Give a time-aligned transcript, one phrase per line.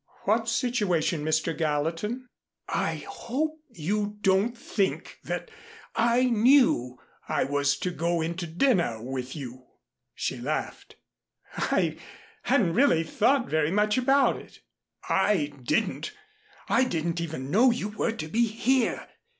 [0.23, 1.55] "What situation, Mr.
[1.55, 2.27] Gallatin?"
[2.67, 5.51] "I hope you don't think that
[5.95, 9.67] I knew I was to go in to dinner with you."
[10.15, 10.95] She laughed.
[11.55, 11.97] "I
[12.41, 14.61] hadn't really thought very much about it."
[15.07, 16.13] "I didn't
[16.67, 19.07] I didn't even know you were to be here.